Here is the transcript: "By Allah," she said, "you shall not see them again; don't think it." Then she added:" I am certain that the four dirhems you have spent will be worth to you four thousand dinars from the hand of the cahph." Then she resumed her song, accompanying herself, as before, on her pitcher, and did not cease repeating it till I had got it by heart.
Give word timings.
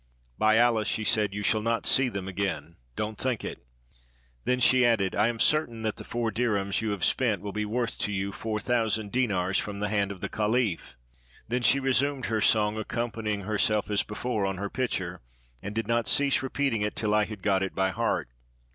"By 0.39 0.59
Allah," 0.59 0.83
she 0.83 1.03
said, 1.03 1.31
"you 1.31 1.43
shall 1.43 1.61
not 1.61 1.85
see 1.85 2.09
them 2.09 2.27
again; 2.27 2.75
don't 2.95 3.19
think 3.19 3.45
it." 3.45 3.63
Then 4.45 4.59
she 4.59 4.83
added:" 4.83 5.13
I 5.15 5.27
am 5.27 5.39
certain 5.39 5.83
that 5.83 5.97
the 5.97 6.03
four 6.03 6.31
dirhems 6.31 6.81
you 6.81 6.89
have 6.89 7.03
spent 7.05 7.43
will 7.43 7.51
be 7.51 7.65
worth 7.65 7.99
to 7.99 8.11
you 8.11 8.31
four 8.31 8.59
thousand 8.59 9.11
dinars 9.11 9.59
from 9.59 9.79
the 9.79 9.89
hand 9.89 10.11
of 10.11 10.19
the 10.19 10.27
cahph." 10.27 10.95
Then 11.47 11.61
she 11.61 11.79
resumed 11.79 12.25
her 12.25 12.41
song, 12.41 12.79
accompanying 12.79 13.41
herself, 13.41 13.91
as 13.91 14.01
before, 14.01 14.43
on 14.43 14.57
her 14.57 14.71
pitcher, 14.71 15.21
and 15.61 15.75
did 15.75 15.85
not 15.87 16.07
cease 16.07 16.41
repeating 16.41 16.81
it 16.81 16.95
till 16.95 17.13
I 17.13 17.25
had 17.25 17.43
got 17.43 17.61
it 17.61 17.75
by 17.75 17.91
heart. 17.91 18.27